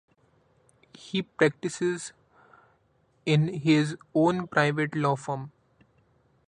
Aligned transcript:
He 0.95 1.21
practices 1.21 2.11
in 3.23 3.49
his 3.59 3.95
own 4.15 4.47
private 4.47 4.95
law 4.95 5.15
firm. 5.15 5.51